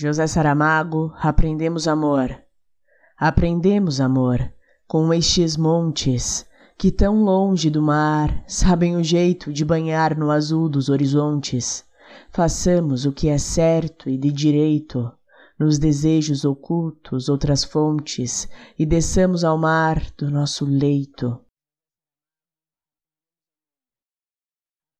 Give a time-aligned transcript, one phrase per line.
[0.00, 2.30] José Saramago, aprendemos amor.
[3.18, 4.38] Aprendemos amor
[4.86, 6.46] com estes montes
[6.78, 11.84] que tão longe do mar sabem o jeito de banhar no azul dos horizontes.
[12.30, 15.10] Façamos o que é certo e de direito,
[15.58, 21.40] nos desejos ocultos outras fontes e desçamos ao mar do nosso leito